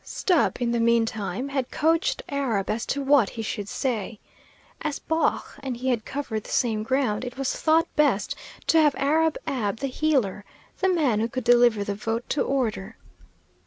Stubb, 0.03 0.57
in 0.59 0.71
the 0.71 0.79
mean 0.79 1.05
time, 1.05 1.49
had 1.49 1.69
coached 1.69 2.23
Arab 2.27 2.71
as 2.71 2.87
to 2.87 3.03
what 3.03 3.29
he 3.29 3.43
should 3.43 3.69
say. 3.69 4.19
As 4.81 4.97
Baugh 4.97 5.43
and 5.59 5.77
he 5.77 5.89
had 5.89 6.05
covered 6.05 6.43
the 6.45 6.49
same 6.49 6.81
ground, 6.81 7.23
it 7.23 7.37
was 7.37 7.55
thought 7.55 7.85
best 7.95 8.33
to 8.65 8.81
have 8.81 8.95
Arab 8.97 9.37
Ab 9.45 9.77
the 9.77 9.85
heeler, 9.85 10.43
the 10.79 10.89
man 10.89 11.19
who 11.19 11.27
could 11.29 11.43
deliver 11.43 11.83
the 11.83 11.93
vote 11.93 12.27
to 12.29 12.41
order. 12.41 12.97